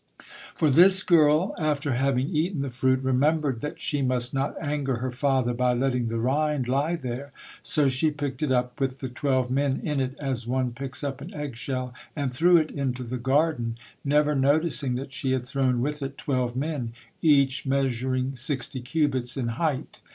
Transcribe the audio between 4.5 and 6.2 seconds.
anger her father by letting the